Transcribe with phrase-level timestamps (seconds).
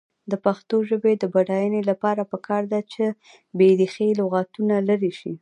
[0.31, 3.03] د پښتو ژبې د بډاینې لپاره پکار ده چې
[3.57, 5.33] بېریښې لغتونه لرې شي.